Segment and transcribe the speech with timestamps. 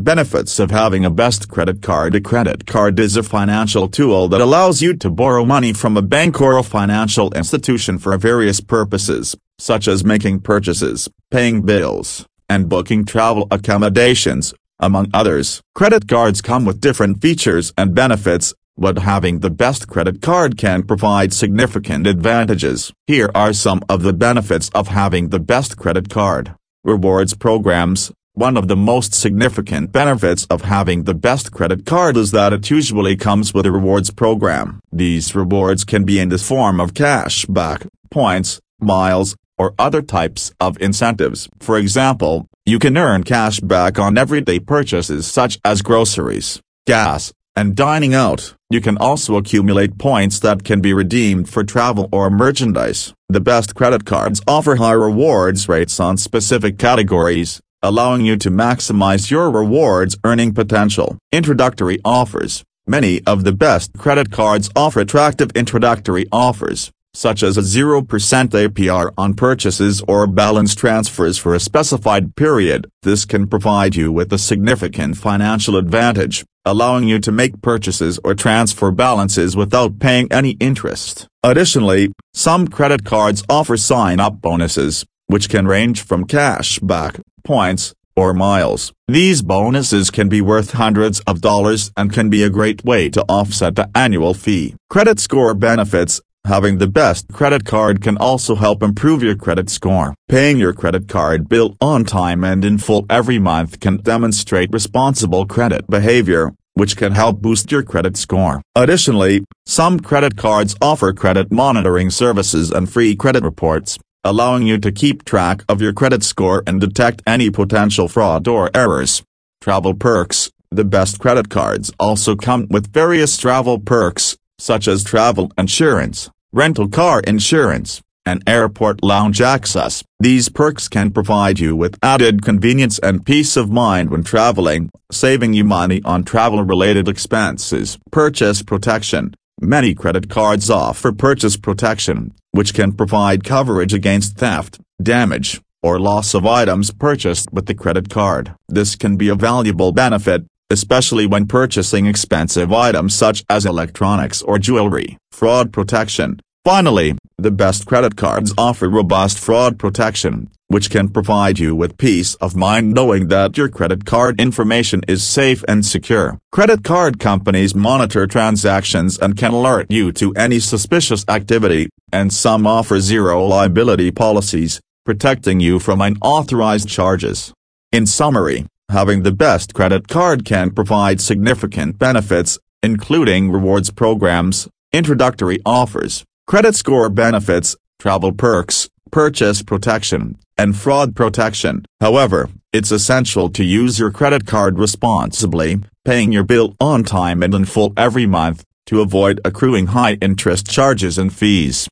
[0.00, 4.40] Benefits of having a best credit card A credit card is a financial tool that
[4.40, 9.36] allows you to borrow money from a bank or a financial institution for various purposes,
[9.58, 15.60] such as making purchases, paying bills, and booking travel accommodations, among others.
[15.74, 20.82] Credit cards come with different features and benefits, but having the best credit card can
[20.82, 22.90] provide significant advantages.
[23.06, 26.54] Here are some of the benefits of having the best credit card.
[26.84, 32.30] Rewards programs, one of the most significant benefits of having the best credit card is
[32.30, 34.80] that it usually comes with a rewards program.
[34.90, 40.52] These rewards can be in the form of cash back, points, miles, or other types
[40.58, 41.48] of incentives.
[41.60, 47.76] For example, you can earn cash back on everyday purchases such as groceries, gas, and
[47.76, 48.54] dining out.
[48.70, 53.12] You can also accumulate points that can be redeemed for travel or merchandise.
[53.28, 59.30] The best credit cards offer high rewards rates on specific categories, allowing you to maximize
[59.30, 61.16] your rewards earning potential.
[61.32, 62.62] Introductory offers.
[62.86, 69.12] Many of the best credit cards offer attractive introductory offers, such as a 0% APR
[69.16, 72.90] on purchases or balance transfers for a specified period.
[73.02, 78.34] This can provide you with a significant financial advantage, allowing you to make purchases or
[78.34, 81.26] transfer balances without paying any interest.
[81.42, 88.34] Additionally, some credit cards offer sign-up bonuses, which can range from cash back, points, or
[88.34, 88.92] miles.
[89.08, 93.24] These bonuses can be worth hundreds of dollars and can be a great way to
[93.28, 94.74] offset the annual fee.
[94.88, 100.14] Credit score benefits Having the best credit card can also help improve your credit score.
[100.26, 105.44] Paying your credit card bill on time and in full every month can demonstrate responsible
[105.44, 108.62] credit behavior, which can help boost your credit score.
[108.74, 114.92] Additionally, some credit cards offer credit monitoring services and free credit reports, allowing you to
[114.92, 119.22] keep track of your credit score and detect any potential fraud or errors.
[119.60, 125.50] Travel perks The best credit cards also come with various travel perks, such as travel
[125.58, 130.04] insurance, rental car insurance, and airport lounge access.
[130.20, 135.54] These perks can provide you with added convenience and peace of mind when traveling, saving
[135.54, 137.98] you money on travel-related expenses.
[138.12, 139.34] Purchase protection.
[139.62, 146.32] Many credit cards offer purchase protection, which can provide coverage against theft, damage, or loss
[146.32, 148.54] of items purchased with the credit card.
[148.70, 154.58] This can be a valuable benefit, especially when purchasing expensive items such as electronics or
[154.58, 155.18] jewelry.
[155.30, 156.40] Fraud protection.
[156.64, 162.34] Finally, the best credit cards offer robust fraud protection, which can provide you with peace
[162.36, 166.38] of mind knowing that your credit card information is safe and secure.
[166.52, 172.66] Credit card companies monitor transactions and can alert you to any suspicious activity, and some
[172.66, 177.52] offer zero liability policies, protecting you from unauthorized charges.
[177.92, 185.60] In summary, Having the best credit card can provide significant benefits, including rewards programs, introductory
[185.64, 191.84] offers, credit score benefits, travel perks, purchase protection, and fraud protection.
[192.00, 197.54] However, it's essential to use your credit card responsibly, paying your bill on time and
[197.54, 201.88] in full every month, to avoid accruing high interest charges and fees.